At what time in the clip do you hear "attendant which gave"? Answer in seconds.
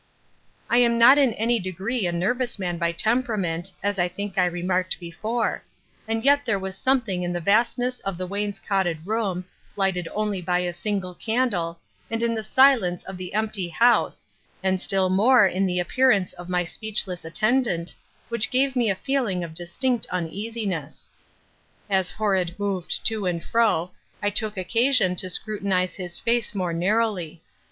17.23-18.75